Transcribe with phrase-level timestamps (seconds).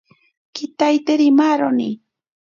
[0.55, 1.89] Kitaiteri maaroni.